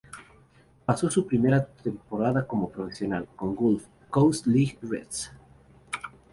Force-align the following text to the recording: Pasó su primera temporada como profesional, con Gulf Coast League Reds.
Pasó 0.83 1.11
su 1.11 1.27
primera 1.27 1.63
temporada 1.63 2.47
como 2.47 2.71
profesional, 2.71 3.27
con 3.35 3.53
Gulf 3.55 3.85
Coast 4.09 4.47
League 4.47 4.79
Reds. 4.81 5.31